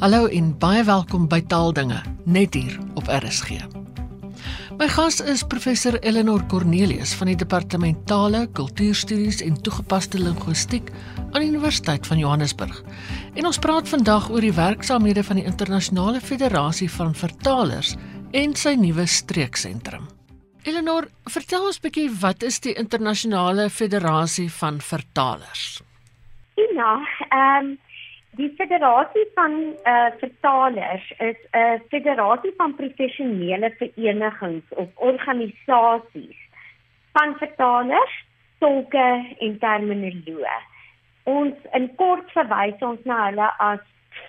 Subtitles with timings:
[0.00, 3.58] Hallo en baie welkom by Taaldinge net hier op RSG.
[4.78, 10.88] My gas is professor Eleanor Cornelius van die Departement Tale, Kultuurstudies en Toegepaste Linguistiek
[11.34, 12.78] aan die Universiteit van Johannesburg.
[13.36, 17.92] En ons praat vandag oor die werksaamhede van die Internasionale Federasie van Vertalers
[18.32, 20.08] en sy nuwe streeksentrum.
[20.64, 25.82] Eleanor, vertel ons bietjie wat is die Internasionale Federasie van Vertalers?
[26.56, 26.96] Ja,
[27.28, 27.78] ehm um
[28.40, 36.38] Die federasie van eh uh, vertalers is 'n federasie van professionele verenigings of organisasies
[37.12, 38.14] van vertalers,
[38.58, 39.08] tolke
[39.38, 40.58] en terminoloë.
[41.22, 43.82] Ons in kort verwys ons na hulle as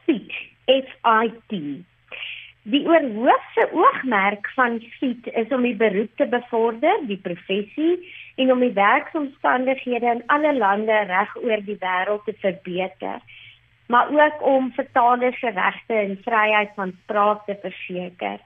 [0.05, 0.31] FIT,
[0.66, 1.53] FIT.
[2.63, 7.95] Die oorhoofse oogmerk van FIT is om die beroep te bevorder, die professie
[8.35, 13.23] en om die werksomstandighede in alle lande reg oor die wêreld te verbeter
[13.92, 18.39] maar ook om vertalers se regte en vryheid van spraak te verseker.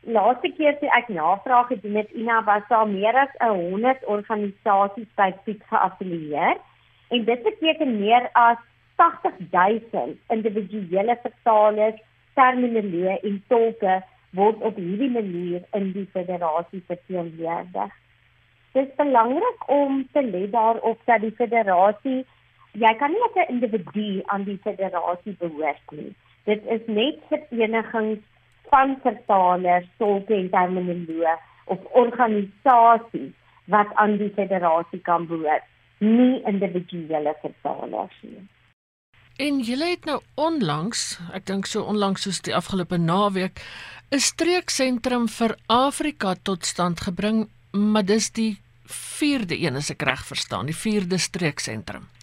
[0.00, 5.30] Laaste keer toe ek navraag gedoen het, Ina was daar meer as 100 organisasies by
[5.44, 6.56] Piet geaffilieer
[7.08, 8.60] en dit beteken meer as
[8.96, 12.00] 80000 individuele vertalers,
[12.38, 13.98] terminoloë en tolke
[14.38, 17.92] word op hierdie manier in die federasie verteenwoordig.
[18.74, 22.24] Dit is belangrik om te let daarop dat die federasie
[22.74, 26.14] jy kan nie as 'n individu aan die federasie behoort nie.
[26.44, 28.22] Dit is net verenigings
[28.70, 33.32] van vertalers, tolke en terminoloë of organisasies
[33.66, 35.64] wat aan die federasie kan behoort,
[35.98, 38.48] nie individuele vertalers nie.
[39.36, 43.60] En julle het nou onlangs, ek dink so onlangs soos die afgelope naweek,
[44.10, 50.26] 'n streeksentrum vir Afrika tot stand gebring, maar dis die 4de een as ek reg
[50.26, 52.13] verstaan, die 4de streeksentrum.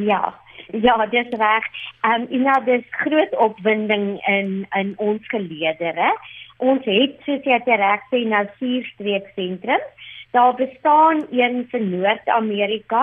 [0.00, 0.34] Ja,
[0.70, 1.64] ja, dis reg.
[2.00, 6.12] Ehm um, ja, dis groot opwinding in in ons geleedere.
[6.56, 10.08] Ons het soos jy reg sê nou vier streeksentrums.
[10.32, 13.02] Daar bestaan een vir Noord-Amerika,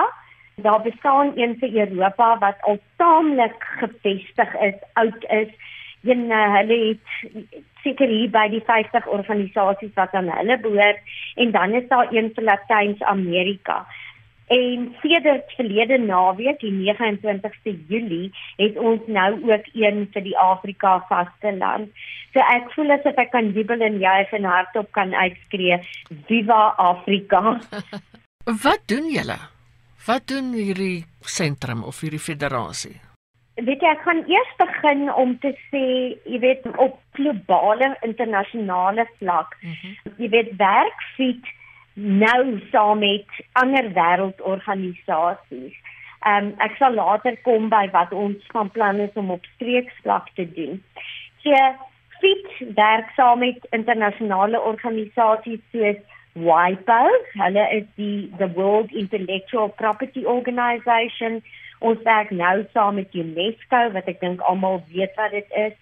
[0.56, 5.52] daar bestaan een vir Europa wat al taamlik gevestig is, oud is.
[6.03, 7.53] Een uh, hulle het
[7.84, 11.02] seker hier by die 50 organisasies wat aan hulle behoort
[11.36, 13.84] en dan is daar een vir Latyns-Amerika.
[14.50, 20.96] En sedert verlede naweek, die 29ste Julie, het ons nou ook een vir die Afrika
[21.10, 21.92] vasteland.
[22.34, 25.78] So ek voel asof ek kan jubel en juig en hardop kan uitskree,
[26.26, 27.60] "Viva Afrika!"
[28.64, 29.38] Wat doen julle?
[30.08, 32.98] Wat doen hierdie sentrum of hierdie federasie?
[33.60, 35.86] Weet jy, ek gaan eers begin om te sê,
[36.26, 40.14] jy weet, op globale internasionale vlak, mm -hmm.
[40.18, 41.46] jy weet, werkfiet
[42.00, 45.76] nou saam met ander wêreldorganisasies.
[46.20, 50.28] Ehm um, ek sal later kom by wat ons van plan is om op streeksvlak
[50.36, 50.84] te doen.
[51.44, 51.56] So
[52.20, 56.02] FIT werk saam met internasionale organisasies soos
[56.34, 57.04] WIPO,
[57.42, 61.42] hulle is die the World Intellectual Property Organization.
[61.80, 65.76] Ons werk nou saam met UNESCO wat ek dink almal weet wat dit is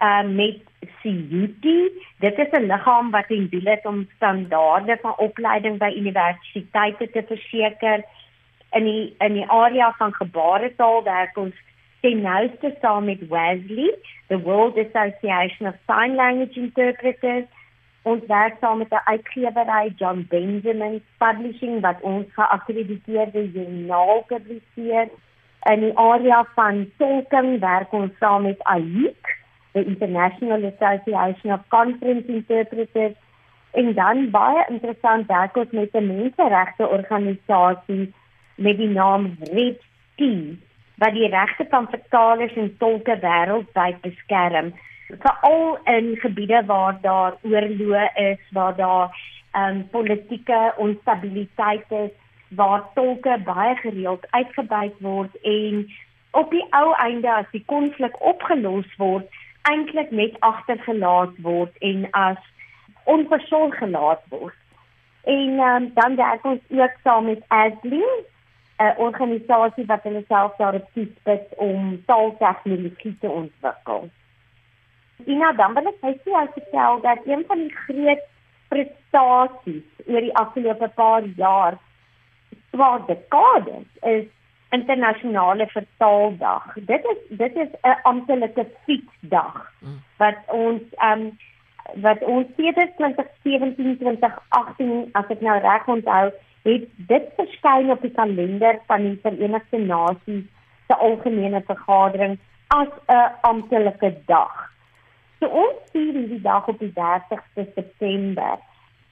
[0.00, 0.58] uh, met
[1.02, 1.64] CUT.
[2.18, 7.22] Dit is 'n liggaam wat in doel het om standaarde van opleiding by universiteite te
[7.26, 8.04] verseker
[8.70, 11.54] in die in die area van gebaretaal werk ons
[12.00, 13.94] ten nouste saam met Wesley,
[14.26, 17.46] the World Association of Sign Language Interpreters.
[18.02, 25.08] Ons werk saam met 'n uitgewery John Benjamin Publishing wat ons geakkrediteerde joernaal publiseer.
[25.62, 29.44] In die area van tolking werk ons saam met AIC
[29.76, 33.16] the International Association of Conference Interpreters
[33.80, 38.14] en dan baie interessant werk ons met 'n menseregte organisasie
[38.56, 39.80] met die naam Red
[40.16, 40.60] Team
[40.96, 44.72] wat die regte van vertalers en tolke wêreldwyd beskerm
[45.08, 49.08] veral in gebiede waar daar oorloë is waar daar
[49.52, 52.10] um, politieke onstabiliteit is
[52.48, 55.86] waar tolke baie gereeld uitgebuit word en
[56.30, 59.28] op die ou einde as die konflik opgelos word
[59.70, 62.38] eintlik net agtergelaat word en as
[63.04, 64.58] onversorg gelaat word.
[65.26, 68.04] En um, dan werk ons ook saam met ASLI,
[68.78, 74.08] 'n organisasie wat hulle self daarop spits om taaltegnologie te ontwikkel.
[75.24, 76.14] Ina dan wil ek as
[76.60, 78.24] ek sê dat een van die groot
[78.68, 81.78] prestasies oor die afgelope paar jaar
[82.70, 84.26] swaar dekades is
[84.76, 86.74] internasionale vertaaldag.
[86.92, 89.72] Dit is dit is 'n amptelike fietsdag
[90.22, 91.38] wat ons ehm um,
[92.02, 96.24] wat ons sedert 2017 2018 as ek nou reg onthou,
[96.66, 100.46] het dit verskyn op die kalender van die Verenigde Nasies
[100.86, 102.38] se algemene vergadering
[102.74, 104.72] as 'n amptelike dag.
[105.38, 108.58] So ons vier hierdie dag op die 30ste September.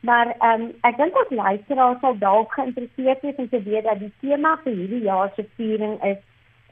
[0.04, 4.02] Maar ehm um, ek dink ons luisteraars sal dalk geïnteresseerd wees om te weet dat
[4.02, 6.18] die tema vir hierdie jaar se viering is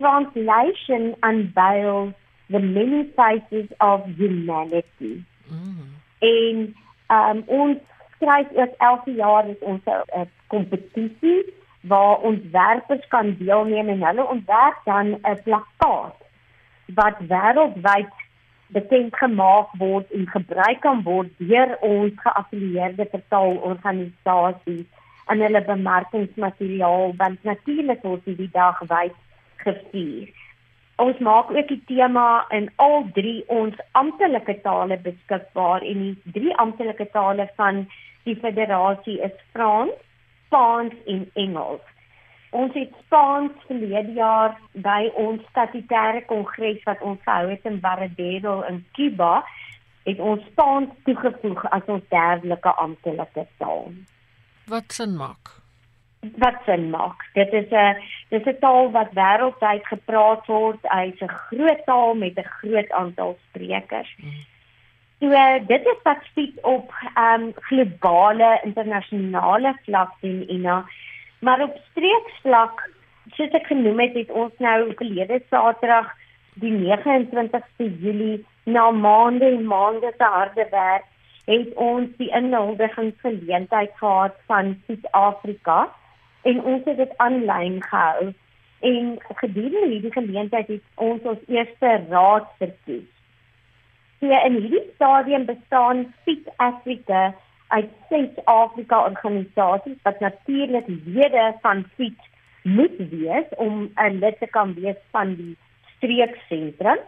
[0.00, 2.12] Translation Unveils
[2.52, 5.14] the Many Faces of Humanity.
[5.48, 5.88] Mm.
[6.18, 6.60] En
[7.06, 7.78] ehm um, ons
[8.16, 11.42] skryf ook elke jaar is ons 'n kompetisie
[11.80, 16.16] waar ontwerpers kan deelneem en hulle ontwerp dan 'n plakkaat
[16.94, 18.12] wat wêreldwyd
[18.72, 24.86] bekend gemaak word en gebruik kan word deur ons geaffilieerde vertaalorganisasies
[25.32, 29.18] en hulle bemarkingsmateriaal want natuurlik word die dag wyd
[29.64, 30.30] gevier.
[31.02, 36.56] Ons maak ook die tema in al drie ons amptelike tale beskikbaar en die drie
[36.64, 37.86] amptelike tale van
[38.28, 39.96] die federasie is Frans,
[40.46, 41.91] Spaans en Engels.
[42.52, 48.60] Ons het Spaans verlede jaar by ons statutêre kongres wat ons gehou het in Varadero
[48.68, 49.40] in Cuba,
[50.04, 53.88] het ons Spaans toegevoeg as ons derdelike amptelike taal.
[54.68, 55.54] Wat sin maak?
[56.42, 57.24] Wat sin maak?
[57.34, 57.96] Dit is 'n
[58.30, 60.80] dis 'n taal wat wêreldwyd gepraat word.
[60.82, 64.12] Hy's 'n groot taal met 'n groot aantal sprekers.
[64.16, 64.44] Hmm.
[65.22, 65.30] So
[65.66, 70.84] dit is wat spesifiek op ehm um, globale internasionale vlak doen Ina.
[71.42, 72.82] Maar op streeksvlak,
[73.34, 76.12] soos ek genoem het, het ons nou verlede Saterdag
[76.62, 81.08] die 29ste Julie na maande en maande se harde werk
[81.50, 85.80] het ons die inhuldigingsgeleentheid gehad van Suid-Afrika
[86.46, 88.30] en ons het dit aanlyn gehou
[88.92, 93.08] en gedurende hierdie geleentheid het ons ons eerste raad verkies.
[94.20, 97.32] So in hierdie stadium bestaan Fit Africa
[97.72, 102.28] uit ses Afrika organisasies wat natuurlik lede van Fit
[102.62, 105.56] moet wees om 'n lid te kan wees van die
[105.96, 106.98] streeksentrum.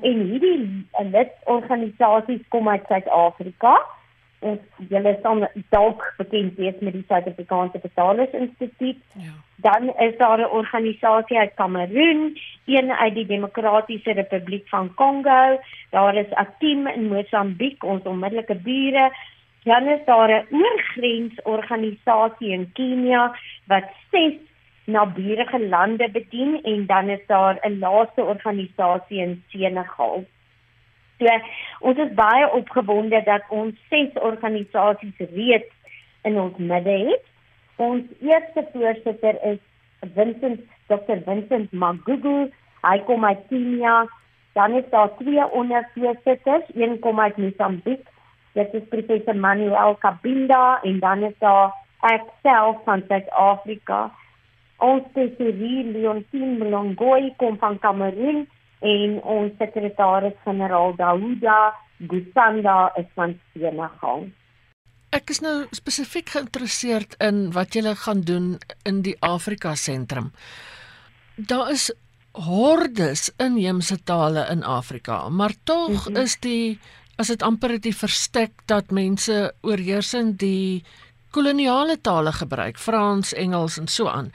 [0.00, 3.80] En hierdie lidorganisasies kom uit Suid-Afrika
[4.40, 9.00] ons julle sal dalk bekend wees met die Suid-Afrikaanse Betalers Instituut.
[9.20, 9.34] Ja.
[9.60, 15.60] Dan is daar 'n organisasie uit Kameroen, een uit die Demokratiese Republiek van Kongo,
[15.90, 19.12] daar is 'n team in Mosambiek, ons onmiddellike bure.
[19.64, 23.36] Dan is daar 'n oorgrensorganisasie in Kenia
[23.66, 24.34] wat ses
[24.84, 30.24] naburige lande bedien en dan is daar 'n laaste organisasie in Senegal.
[31.18, 31.26] So
[31.80, 35.74] ons is baie opgewonde dat ons ses organisasies reeds
[36.22, 37.24] in ons midde het.
[37.76, 39.58] Ons eerste voorsitter is
[40.14, 41.20] Vincent Dr.
[41.24, 42.50] Vincent Magugu.
[42.82, 44.08] Hy kom uit Kenia.
[44.52, 48.08] Dan is daar twee ondervoorsitters, een kom uit Mosambiek.
[48.52, 51.70] Dit is professor Manuel Kabinda en dan is daar
[52.10, 54.08] ek self van Suid-Afrika.
[54.80, 58.46] Ons spesialis Leontine Mlongoi kom van Kameroen
[58.80, 61.60] en ons sekretaris-generaal Dauda
[62.08, 64.28] Gusanda is van Senegal.
[65.10, 68.52] Ek is nou spesifiek geïnteresseerd in wat julle gaan doen
[68.88, 70.30] in die Afrika sentrum.
[71.36, 71.90] Daar is
[72.38, 76.22] hordes inheemse tale in Afrika, maar tog mm -hmm.
[76.22, 76.78] is die
[77.20, 80.80] as dit amper die verstek dat mense oorheersend die
[81.36, 84.30] koloniale tale gebruik, Frans, Engels en so aan.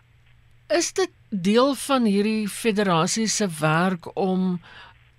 [0.69, 4.59] Is dit deel van hierdie federasie se werk om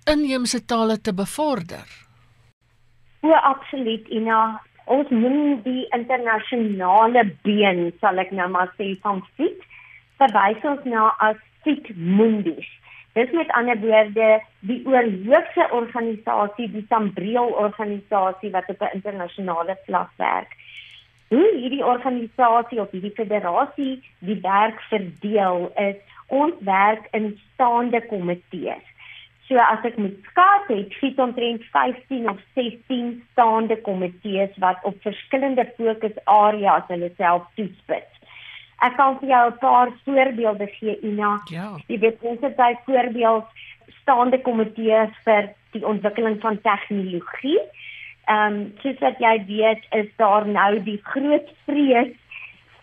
[0.07, 1.85] inheemse tale te bevorder?
[3.27, 4.61] Ja, absoluut, Ina.
[4.87, 9.59] Ons moet die internasionale been, sal ek nou maar sê, van FIT
[10.21, 12.69] verwys ons na as FIT Mundus.
[13.17, 14.29] Dis met ander woorde
[14.69, 20.53] die oorhoofse organisasie, die Sambreel organisasie wat op 'n internasionale vlak werk
[21.27, 23.95] hoe hierdie organisasie of hierdie federasie
[24.27, 25.97] die werk verdeel is
[26.27, 28.83] ons werk in staande komitees.
[29.47, 34.99] So as ek moet skat het, het omtrent 15 of 16 staande komitees wat op
[35.07, 38.16] verskillende fokusareas hulle self toespits.
[38.85, 41.41] Ek kan vir jou 'n paar voorbeelde gee, Ina.
[41.49, 41.75] Ja.
[41.87, 43.45] Jy weet ons het byvoorbeeld
[44.01, 47.59] staande komitees vir die ontwikkeling van tegnologie
[48.27, 52.15] ehm um, soos wat jy weet is daar nou die groot vrees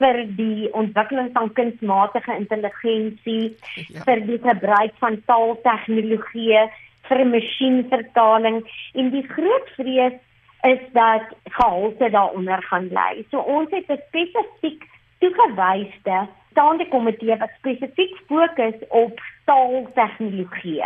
[0.00, 3.52] vir die ontwikkeling van kunsmatige intelligensie
[3.92, 4.04] ja.
[4.06, 6.64] vir die gebruik van taaltegnologie
[7.08, 8.62] vir masjienvertaling
[8.94, 10.16] en die groot vrees
[10.64, 13.24] is dat gehalte daaronder gaan lê.
[13.30, 20.84] So ons het 'n spesifiek toegewyde staande komitee wat spesifiek fokus op taaltegnologie.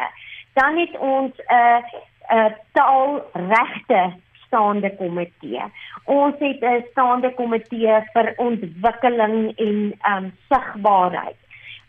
[0.53, 1.83] Dan het ons 'n uh,
[2.31, 4.13] 'n uh, taalregte
[4.47, 5.63] staande komitee.
[6.05, 11.37] Ons het 'n staande komitee vir ontwikkeling en ehm um, sigbaarheid.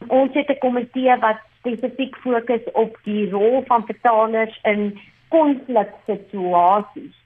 [0.08, 7.18] Ons het 'n komitee wat spesifiek fokus op die rol van vertalers in konfliksituasies.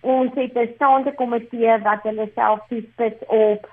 [0.00, 3.68] Ons het 'n staande komitee wat hulle self toespits op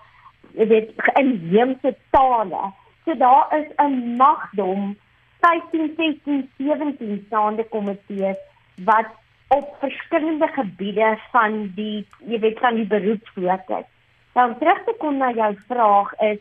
[0.66, 2.72] dit inheemse tale.
[3.06, 4.98] So daar is 'n magdom
[5.40, 8.38] 15, 16, 17 staande komitees
[8.84, 9.08] wat
[9.48, 13.86] op verskillende gebiede van die jy weet van die beroep fokus.
[14.34, 16.40] Nou terug te kom na jou vraag is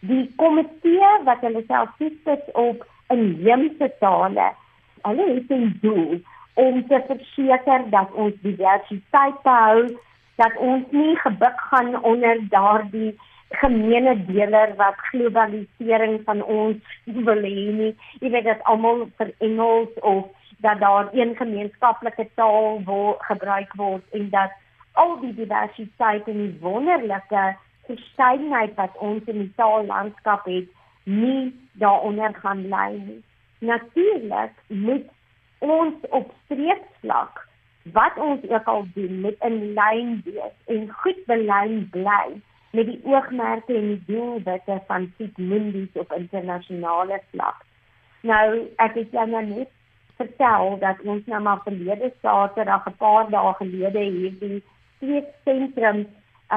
[0.00, 4.48] die komitee wat hulle self toespits op inheemse tale.
[5.02, 6.20] Hulle het 'n doel
[6.54, 9.98] om te verseker dat ons diversiteit hou,
[10.36, 13.18] dat ons nie gebuk gaan onder daardie
[13.50, 17.92] gemeene deler wat globalisering van ons wil hê nie.
[18.20, 20.26] Jy weet dat almal vir Engels of
[20.64, 24.50] dat daar een gemeenskaplike taal word gebruik word en dat
[24.92, 27.44] al die diversiteit en die wonderlike
[27.86, 30.68] verskeidenheid wat ons in die taallandskap het,
[31.04, 33.20] nie daaronder gaan lê nie.
[33.58, 35.06] Natuurlik moet
[35.58, 37.44] ons op streeksvlak
[37.92, 42.40] wat ons ook al doen met 'n lyn wees en goed belyn bly
[42.76, 47.64] met die oogmerke en die doelwitte van Sigmundis op internasionale vlak.
[48.28, 48.46] Nou,
[48.84, 49.72] ek het jou nou net
[50.20, 54.62] vertel dat ons nou maar verlede Saterdag 'n paar dae gelede hierdie
[54.96, 56.06] streeksentrum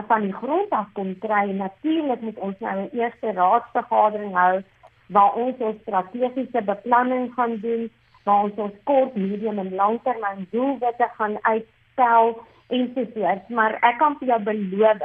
[0.08, 1.46] van die grond af kon kry.
[1.52, 4.64] Natuurlik moet ons nou 'n eerste raadsvergadering hou
[5.08, 7.90] waar ons ons strategiese beplanning gaan doen
[8.24, 13.50] waar ons ons kort, medium en langtermyn doelwitte gaan uitstel en so voort.
[13.50, 15.04] Maar ek kan vir jou beloof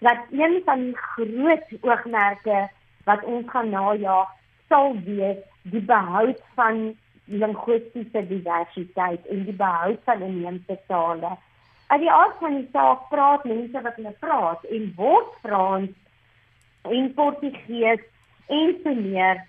[0.00, 2.68] dat een van die groot oogmerke
[3.04, 4.28] wat ons gaan najag
[4.68, 6.82] sal wees die behoud van
[7.24, 11.36] linguistiese diversiteit en die behoud van inheemse tale.
[11.86, 15.90] Uit die aard van die saak praat mense wat hulle praat en word Frans
[16.88, 18.04] en Portugees
[18.48, 19.42] en so meer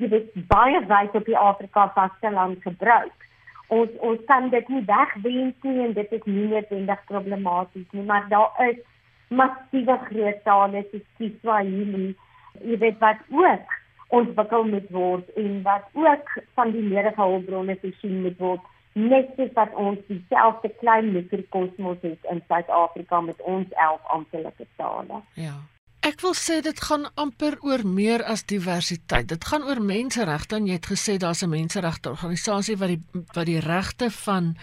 [0.00, 3.28] jy weet baie wyd op die Afrika vasteland gebruik.
[3.72, 8.26] Ons ons kan dit nie wegwens nie en dit is nie noodwendig problematies nie, maar
[8.28, 8.82] daar is
[9.28, 12.14] massiewe groot tale soos Kiswahili,
[12.60, 18.22] jy weet wat ook ontwikkel moet word en wat ook van die nodige hulpbronne voorsien
[18.22, 24.10] moet word net soos wat ons dieselfde klein mikrokosmos het in Suid-Afrika met ons 11
[24.16, 25.22] amptelike tale.
[25.34, 25.56] Ja.
[26.04, 29.26] Ek wil sê dit gaan amper oor meer as diversiteit.
[29.32, 33.02] Dit gaan oor menseregte en jy het gesê daar's 'n menseregte organisasie wat die
[33.34, 34.54] wat die regte van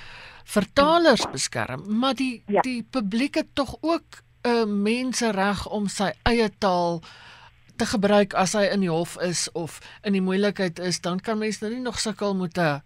[0.45, 2.61] vertalers beskerm, maar die ja.
[2.61, 7.01] die publiek het tog ook 'n mensereg om sy eie taal
[7.77, 11.37] te gebruik as hy in die hof is of in die moeilikheid is, dan kan
[11.37, 12.81] mens nou nie nog sukkel met 'n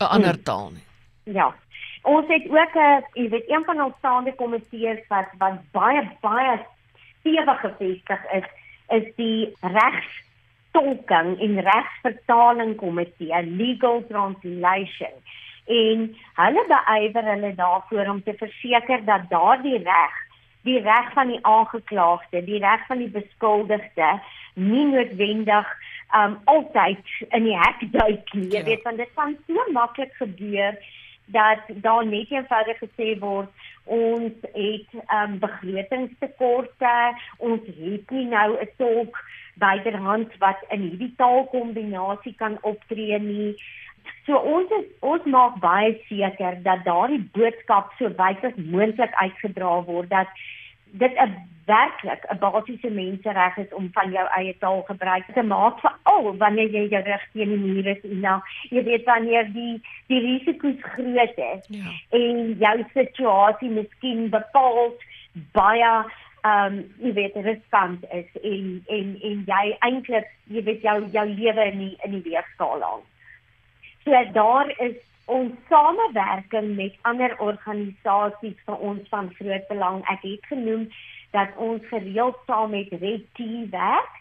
[0.00, 0.42] 'n ander hmm.
[0.42, 0.86] taal nie.
[1.24, 1.54] Ja.
[2.02, 6.66] Ons het ook 'n jy weet een van ons staande komitees wat wat baie baie
[7.20, 8.46] stewig gefestig is,
[8.88, 15.14] is die regstolking en regsvertaling komitee, legal translation.
[15.66, 20.14] En hulle beywer hulle daarvoor om te verseker dat daardie reg,
[20.66, 24.10] die reg van die aangeklaagde, die reg van die beskuldigde
[24.54, 25.72] nie noodwendig
[26.16, 28.50] um altyd in die hek duik nie.
[28.50, 28.66] Jy ja.
[28.68, 30.78] weet want dit kan so maklik gebeur
[31.34, 33.50] dat daar net eenvoudig gesê word
[33.84, 36.94] ons het um begrotingstekorte
[37.38, 39.18] ons het nie nou 'n tolk
[39.54, 43.54] byderhand wat in hierdie taalkombinasie kan optree nie
[44.26, 49.80] so ons is, ons maak baie seker dat daardie boodskap so wyd as moontlik uitgedra
[49.90, 50.32] word dat
[50.92, 51.36] dit 'n
[51.66, 56.36] werklik 'n basiese mensereg is om van jou eie taal gebruik te maak vir al
[56.36, 58.38] wanneer jy jou reg teen die muur is en nou
[58.70, 61.90] jy weet wanneer die die risiko's groot is ja.
[62.10, 64.94] en jou situasie miskien bepaal
[65.52, 65.92] baie
[66.46, 71.26] ehm um, jy weet riskant is en en en jy eintlik jy weet jou jou
[71.26, 73.04] lewe in die, in die weegskaal aan.
[74.06, 74.94] So daar is
[75.24, 80.04] ons samewerking met ander organisasies vir ons van groot belang.
[80.12, 80.84] Ek het genoem
[81.34, 84.12] dat ons gereeld saam met Red Tea werk.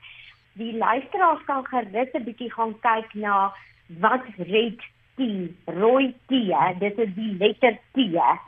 [0.58, 3.54] Die luisteraars kan gerus 'n bietjie gaan kyk na
[4.02, 4.82] wat Red
[5.16, 7.98] Tea, rooi tee, dit is die letter T.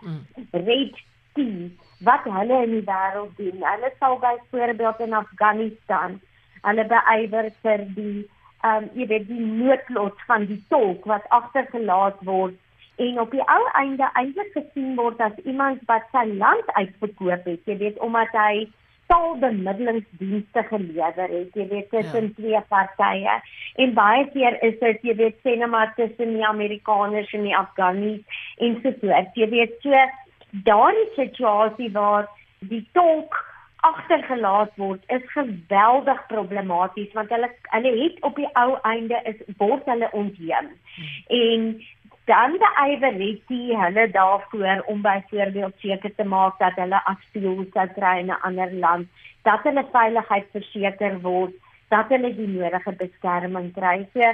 [0.01, 0.25] Mm.
[0.51, 0.95] Red
[1.33, 1.69] Tea,
[2.01, 3.61] wat hulle in die wêreld doen.
[3.61, 6.19] Hulle sal byvoorbeeld in Afghanistan,
[6.61, 8.25] hulle beywer vir die
[8.65, 12.55] ehm um, jy weet die noodlot van die tolk wat agtergelaat word
[12.97, 17.71] en op die ou einde eintlik gesien word as iemand wat sy land uitverkoop het
[17.71, 18.67] jy weet omdat hy
[19.11, 22.33] taalbemiddelingsdienste gelewer het jy weet tussen ja.
[22.39, 23.35] twee partye
[23.83, 27.57] en baie keer is dit jy weet sê net maar tussen die Amerikaners en die
[27.57, 30.07] Afghanis en so voort jy weet so
[30.71, 32.27] daardie situasie waar
[32.73, 33.37] die tolk
[33.85, 39.85] agtergelaat word is geweldig problematies want hulle hulle het op die ou einde is word
[39.85, 40.71] hulle ontheem.
[41.27, 41.67] En
[42.31, 47.87] dan beëiwer het die hulle daarvoor om byvoorbeeld seker te maak dat hulle asiel sou
[47.99, 49.07] kry in 'n ander land,
[49.43, 51.53] dat hulle veiligheid verseker word,
[51.89, 54.07] dat hulle die nodige beskerming kry.
[54.13, 54.33] So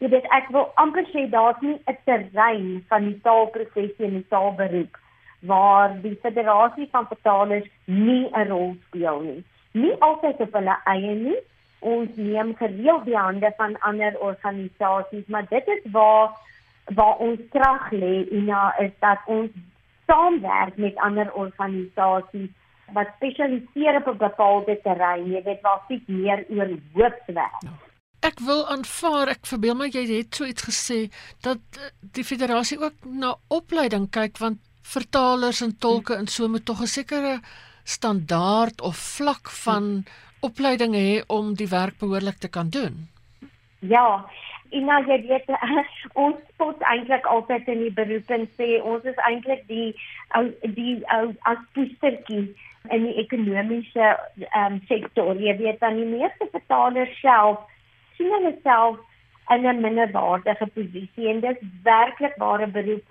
[0.00, 4.28] jy weet ek wil amper sê daar's nie 'n terrein van die taalprofessie en die
[4.28, 4.96] taalberoep
[5.40, 9.44] waar die federasie van vertalers nie 'n rol speel nie.
[9.72, 11.38] Nie altyd op hulle eie nie.
[11.78, 16.30] Ons neem gereeld die hande van ander organisasies, maar dit is waar
[16.94, 19.50] waar ons krag lê en ja, is dat ons
[20.06, 22.50] saamwerk met ander organisasies
[22.92, 25.30] wat spesialiseer op 'n bepaalde terrein.
[25.30, 27.60] Jy weet waar sit meer oor hoofwerk.
[27.60, 27.70] Ja.
[28.20, 30.98] Ek wil aanvaar, ek verbeel my jy het so iets gesê
[31.40, 34.58] dat eh, die federasie ook na opleiding kyk want
[34.94, 37.40] vertalers en tolke en so moet tog 'n sekere
[37.84, 40.04] standaard of vlak van
[40.40, 43.08] opleiding hê om die werk behoorlik te kan doen.
[43.80, 44.26] Ja,
[44.70, 45.50] en nou jy weet
[46.24, 49.94] ons spot eintlik altyd in die beroep en sê ons is eintlik die
[50.38, 52.44] ou die ou as poestertjie
[52.94, 54.16] in die ekonomiese
[54.60, 55.36] um, sektor.
[55.36, 57.64] Jy weet dan die meeste vertalers self
[58.16, 58.98] sien hulle self
[59.54, 63.04] in 'n minderwaardige posisie en dis werklik ware beroep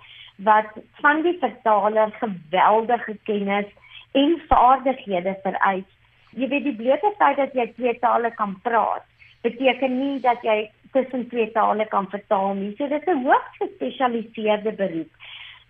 [0.44, 3.66] wat van die vertaler geweldige kennis
[4.12, 5.88] en vaardighede vereis.
[6.30, 9.04] Jy weet die blote feit dat jy twee tale kan praat,
[9.42, 12.74] beteken nie dat jy tussen twee tale kan vertaal nie.
[12.76, 15.10] So dit is 'n hoogs gespesialiseerde beroep.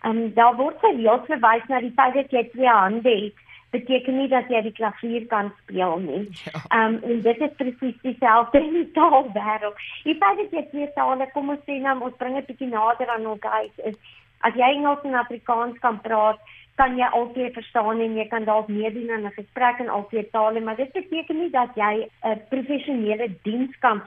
[0.02, 3.34] En daar word gereeld verwys na die feit dat jy twee hande het
[3.70, 6.28] beteken nie dat jy die klavier kan speel nie.
[6.44, 6.52] Ja.
[6.68, 6.86] Ehm ja.
[6.86, 9.76] um, en dit is presies dieselfde in die taalwêreld.
[10.04, 13.08] Die feit dat jy twee tale, kom ons sê nou ons bring dit bietjie nader
[13.08, 13.98] aan ons guys is
[14.40, 16.38] As jy Engels en Afrikaans kan praat,
[16.78, 20.60] kan jy altyd verstaan en jy kan dalk meedoen aan 'n gesprek in albei tale,
[20.60, 24.02] maar dit beteken nie dat jy 'n professionele diens kan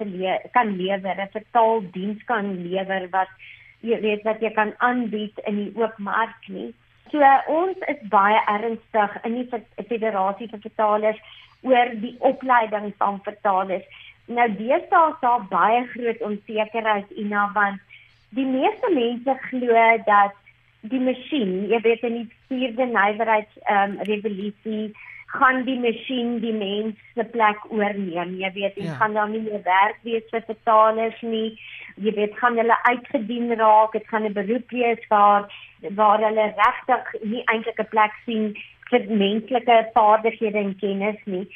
[0.53, 3.27] kan lewer, 'n vertaaldiens kan lewer wat
[3.82, 6.73] jy weet wat jy kan aanbied in die oop mark nie.
[7.12, 9.49] So ons is baie ernstig in die
[9.88, 11.19] federasie vir vertalers
[11.62, 13.86] oor die opleiding van vertalers.
[14.27, 17.82] Nou deesdae is daar baie groot onsekerheid in na want
[18.38, 20.38] die meeste mense glo dat
[20.91, 24.91] die masjien, jy weet in die vierde nywerheids ehm um, revolusie
[25.32, 28.34] gaan die masjien die mens se plek oorneem.
[28.39, 28.98] Jy weet, dit ja.
[29.00, 31.54] gaan dan nie meer werk wees vir vertalers nie.
[32.04, 33.96] Jy weet, gaan hulle uitgedien raak.
[33.96, 35.48] Dit gaan 'n beroep wees waar
[35.98, 38.56] waar hulle regtig nie eintlik 'n plek sien
[38.89, 41.48] vir menslike vaardighede en kennis nie.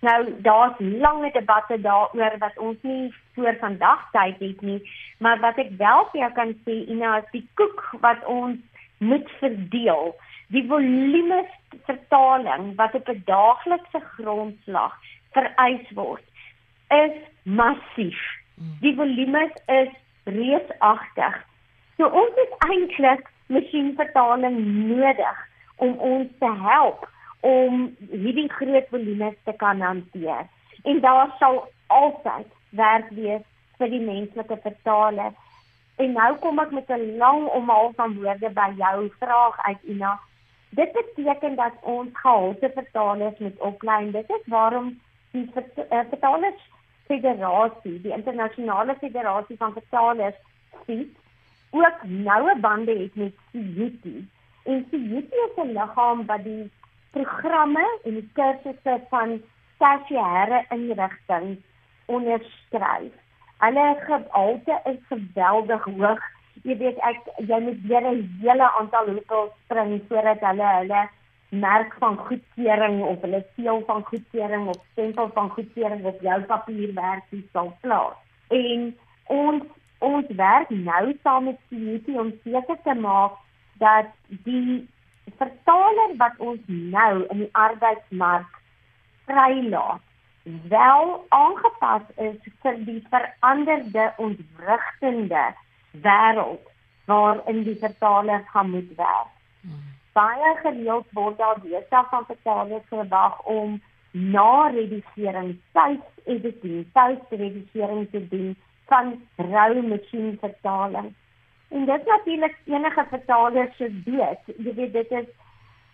[0.00, 4.80] Nou daar's lange debatte daaroor wat ons nie voor vandag tyd het nie,
[5.18, 8.56] maar wat ek wel vir jou kan sê, Ina, is die koek wat ons
[9.04, 10.14] moet verdeel,
[10.48, 11.42] die volume
[11.84, 14.96] vertaling wat op 'n daaglikse grondslag
[15.36, 16.24] vereis word,
[16.88, 18.20] is massief.
[18.80, 19.92] Die volume is
[20.24, 21.36] reusagtig.
[21.96, 24.58] So ons het eintlik masjienvertaling
[24.88, 25.38] nodig
[25.76, 27.08] om ons te help
[27.40, 30.48] om hierdie groot volumes te kan hanteer.
[30.82, 33.44] En daar sal altyd werk wees
[33.78, 35.32] vir die menslike vertaler.
[36.00, 40.18] En nou kom ek met 'n lang omhaal van woorde by jou vraag uit Ina.
[40.70, 44.10] Dit beteken dat ons gehalte vertalers moet oplei.
[44.10, 45.00] Dit is waarom
[45.32, 46.60] die eh, vertalers
[47.06, 50.36] federasie, die internasionale federasie van vertalers,
[50.86, 51.16] sien
[51.70, 54.04] ook noue bande het met CUT.
[54.62, 56.70] En CUT is 'n liggaam wat die
[57.16, 59.38] programme en die kursusse van
[59.82, 61.56] tersiêre inrigting
[62.06, 63.14] onderskryf.
[63.60, 66.20] Hulle gehalte is geweldig hoog.
[66.62, 71.02] Jy weet ek jy moet weer 'n hele aantal hoepels spring voordat hulle hulle
[71.50, 77.48] merk van goedkeuring of hulle seël van goedkeuring of stempel van goedkeuring op jou papierwerkie
[77.52, 78.16] sal plaas.
[78.48, 78.96] En
[79.26, 79.62] ons
[79.98, 83.32] ons werk nou saam met CUT om seker te maak
[83.78, 84.88] dat die
[85.38, 88.60] vertaler wat ons nou in die arbeidsmark
[89.26, 90.06] vrylaat
[90.68, 95.44] wel aangepas is vir die veranderde ontwrigtende
[96.06, 96.64] wêreld
[97.10, 99.32] waarin die vertaler gaan moet werk.
[99.60, 99.82] Hmm.
[100.12, 103.80] Baie gereeld word daar besig van vertalers verwag om
[104.10, 108.56] na redigering tuis editing, tuis redigering te doen
[108.86, 111.14] van rou masjienvertaling.
[111.70, 114.56] En dit natuurlik enige vertaler se dood.
[114.56, 115.28] Jy weet dit is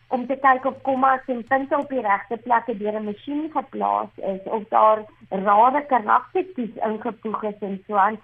[0.08, 4.12] om te kyk of kommas en punte op die regte plekke deur 'n masjien geplaas
[4.16, 8.18] is of daar rare karaktertjies ingevoeg is en so aan.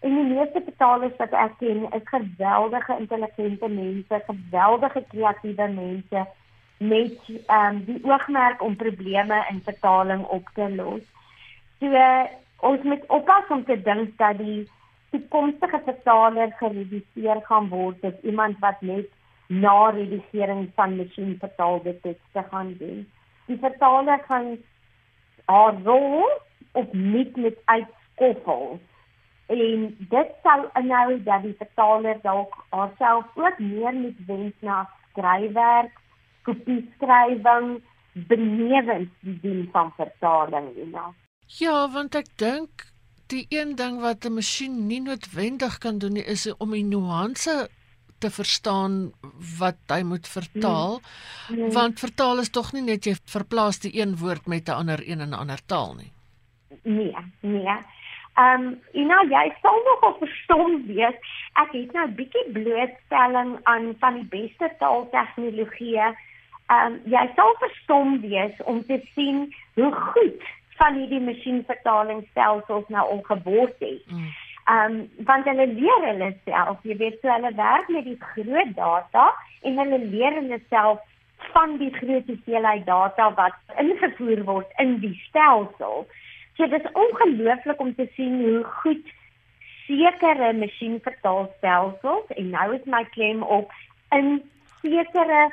[0.00, 6.26] En die meeste vertalers wat ek ken, is geweldige intelligente mense, geweldige kreatiewe mense
[6.78, 11.02] met ehm um, die oogmerk om probleme in vertaling op te los.
[11.80, 12.04] So
[12.56, 14.68] ons moet oppas om te dink dat die
[15.10, 19.08] toekomstige vertaler gereduseer gaan word as iemand wat net
[19.48, 23.06] na redigering van masjienvertaalde tekste gaan doen.
[23.46, 24.56] Die vertaler gaan
[25.44, 26.28] haar rol
[26.72, 28.78] op nie met uitskoffel
[29.48, 35.94] en dit sal inhou dat die vertaler dalk haarself ook meer moet wend na skryfwerk,
[36.44, 37.78] kopieskrywing,
[38.28, 41.14] benewens die doen van vertaling, you know.
[41.46, 42.87] Ja, want ek dink
[43.28, 47.68] die een ding wat 'n masjien nie noodwendig kan doen nie is om die nuance
[48.18, 49.12] te verstaan
[49.58, 51.00] wat hy moet vertaal.
[51.48, 51.58] Nee.
[51.58, 51.70] Nee.
[51.70, 55.20] Want vertaal is tog nie net jy verplaas die een woord met 'n ander een
[55.20, 56.12] in 'n ander taal nie.
[56.82, 57.78] Nee, nee.
[58.38, 61.16] Ehm, um, you know, jy sal nog op verstom wees.
[61.52, 66.14] Ek het nou 'n bietjie blootstelling aan van die beste taaltegnologieë.
[66.66, 70.42] Ehm, um, jy sal verstom wees om te sien hoe goed
[70.78, 74.04] van hierdie masjienvertalingsstelsels nou ongeword het.
[74.06, 74.30] Mm.
[74.68, 78.74] Ehm um, want hulle leer hulle self, jy weet, so hulle werk met die groot
[78.76, 79.28] data
[79.62, 81.04] en hulle leer hulle self
[81.54, 86.04] van die groot hoeveelheid data wat ingevoer word in die stelsel.
[86.58, 89.14] So dit is ongelooflik om te sien hoe goed
[89.86, 93.72] sekere masjienvertaalstelsels en nou is my klem op
[94.12, 94.42] in
[94.82, 95.48] sekere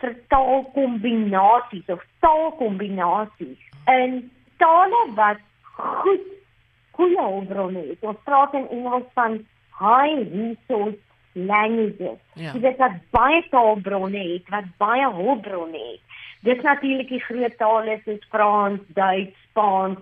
[0.00, 3.60] vertaalkombinasies of taalkombinasies
[3.92, 5.42] in tale wat
[5.76, 6.30] goed
[6.94, 8.06] goeie hulpbronne het.
[8.06, 9.40] Ons praat in Engels van
[9.78, 10.98] high resource
[11.34, 12.20] languages.
[12.34, 12.52] Ja.
[12.52, 16.00] Dit is baie taalbronne het wat baie hulpbronne het.
[16.46, 19.98] Dis natuurlik die groot tale soos Frans, Duits, Spaans,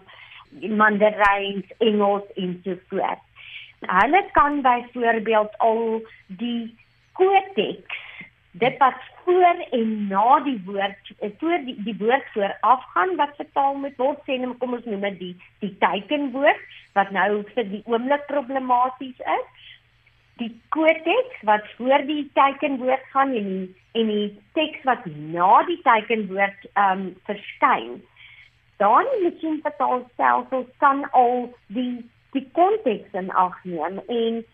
[0.60, 3.22] Mandarijn, Engels en so voort.
[3.80, 6.74] Hulle kan byvoorbeeld al die
[7.12, 8.00] kodeks
[8.52, 13.36] dit wat voor en na die woord eh, voor die, die woord vooraf gaan wat
[13.36, 15.34] vertaal moet word sê net kom ons noem dit die
[15.64, 19.68] die tekenwoord wat nou vir die oomblik problematies is.
[20.40, 23.68] Die kodeks wat voor die tekenwoord gaan en die,
[24.00, 28.00] en die teks wat na die tekenwoord ehm um, verskyn
[28.82, 34.44] dan miskien vertaal selfs kan al die die konteks in ag neem en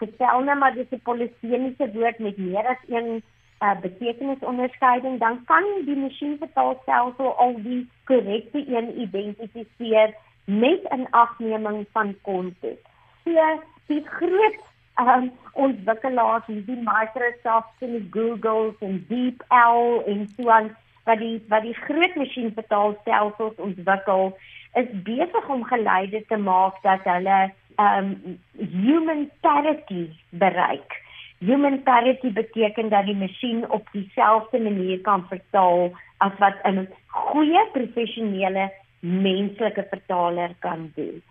[0.00, 3.22] gestel nou maar dis 'n polisemiese woord met meer as een
[3.62, 12.14] uh, betekenisonderskeiding dan kan die masjienvertaalstelsel al die korrekte een identifiseer met 'n afneming van
[12.22, 12.82] konteks.
[13.24, 14.58] So die groot
[15.00, 21.62] um, ontwikkelaars die Microsoft en die Googles en DeepL en so aan wat die wat
[21.62, 24.36] die groot masjienvertaalstelsels ontwikkel
[24.74, 27.38] is besig om geleide te maak dat hulle
[27.78, 31.02] um human parity bereik.
[31.38, 37.66] Human parity beteken dat die masjien op dieselfde manier kan vertaal as wat 'n goeie
[37.72, 41.22] professionele menslike vertaler kan doen.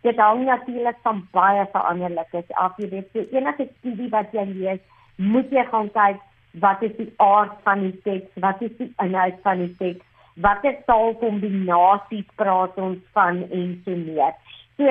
[0.00, 2.72] Dit hang natuurlik van baie veranderlikes af.
[2.76, 4.80] Jy weet, so enige studie wat jy lees,
[5.16, 6.20] moet jy gaan kyk
[6.60, 10.76] wat is die aard van die teks, wat is die inhoud van die teks, watter
[10.86, 14.34] taalkombinasies praat ons van en so meer.
[14.76, 14.90] So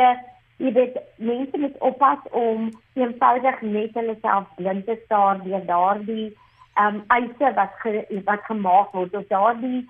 [0.58, 6.30] jy weet mense moet oppas om eenvoudig net hulle self blind te staar deur daardie
[6.76, 9.84] ehm um, eise wat ge, wat gemaak word of daardie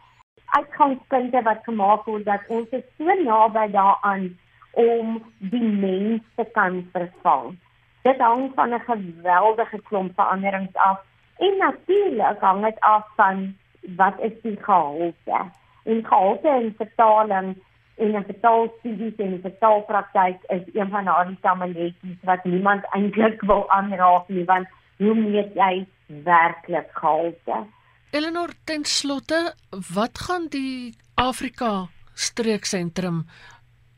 [0.57, 4.25] uitgangspunte wat gemaak word dat ons so naby daaraan
[4.73, 7.57] om die mens te kan vervang.
[8.03, 10.99] Dit hang van 'n geweldige klomp veranderings af
[11.37, 13.55] en natuurlik hang dit af van
[13.95, 15.39] wat is die gehalte.
[15.83, 17.55] En gehalte in vertaling
[17.95, 23.69] en 'n vertaalstudies en 'n vertaalpraktyk is een van daardie tamaletjies wat niemand eintlik wil
[23.69, 25.85] aanraak nie want hoe meet jy
[26.23, 27.65] werklik gehalte?
[28.11, 29.53] Eleanor ten slotte,
[29.93, 33.25] wat gaan die Afrika streeksentrum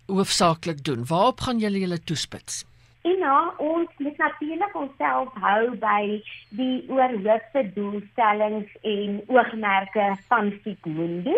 [0.07, 1.05] hoofsaaklik doen?
[1.07, 2.65] Waarop gaan julle julle toespits?
[3.01, 11.35] En nou, ons moet natuurlik onsself hou by die oorhoofde doelstellings en oogmerke van Fikmundi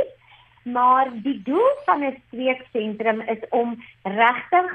[0.72, 4.68] maar die doel van 'n streeksentrum is om regtig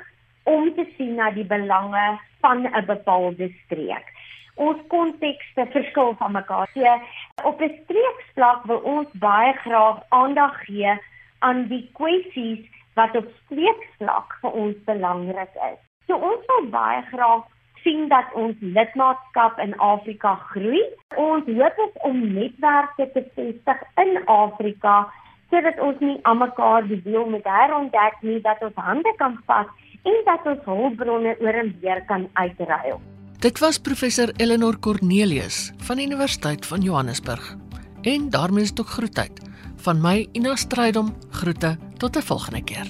[0.42, 4.07] om te sien na die belange van 'n bepaalde streek.
[4.55, 6.68] Ons kontekste verskil van mekaar.
[6.74, 7.00] So
[7.44, 10.98] op 'n streeksvlak wil ons baie graag aandag gee
[11.38, 15.81] aan die kwessies wat op streeksvlak vir ons belangrik is.
[16.07, 17.42] So ons wil baie graag
[17.83, 20.83] sien dat ons lidmaatskap in Afrika groei.
[21.16, 25.12] Ons hoop om netwerke te vestig in Afrika
[25.52, 29.68] sodat ons nie almekaar die deel met herontdek nie dat ons hande kan vat
[30.08, 33.00] en dat ons hulpbronne oor en weer kan uitruil.
[33.42, 37.56] Dit was professor Eleanor Cornelius van die Universiteit van Johannesburg.
[38.02, 39.42] En daarmee is dit ook groetheid
[39.82, 42.86] van my Ina Strydom groete tot 'n volgende keer.